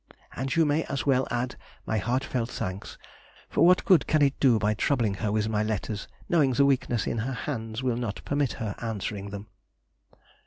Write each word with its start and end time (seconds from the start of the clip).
And 0.35 0.55
you 0.55 0.65
may 0.65 0.83
as 0.85 1.05
well 1.05 1.27
add 1.29 1.57
my 1.85 1.99
heartfelt 1.99 2.49
thanks; 2.49 2.97
for 3.49 3.63
what 3.63 3.85
good 3.85 4.07
can 4.07 4.23
it 4.23 4.33
do 4.39 4.57
troubling 4.79 5.13
her 5.21 5.31
with 5.31 5.47
my 5.47 5.61
letters, 5.61 6.07
knowing 6.27 6.53
the 6.53 6.65
weakness 6.65 7.05
in 7.05 7.19
her 7.19 7.33
hands 7.45 7.83
will 7.83 7.97
not 7.97 8.25
permit 8.25 8.53
her 8.53 8.73
answering 8.81 9.29
them.... 9.29 9.45